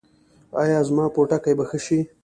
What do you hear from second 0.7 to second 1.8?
زما پوټکی به ښه